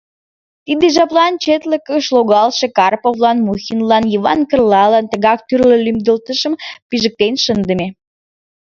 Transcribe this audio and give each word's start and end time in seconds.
Тиде 0.65 0.87
жаплан 0.95 1.33
четлыкыш 1.43 2.05
логалше 2.15 2.67
Карповлан, 2.77 3.37
Мухинлан, 3.45 4.03
Йыван 4.13 4.41
Кырлалан 4.49 5.05
тыгак 5.11 5.39
тӱрлӧ 5.47 5.77
лӱмдылтышым 5.85 6.53
пижыктен 6.89 7.33
шындыме. 7.43 7.87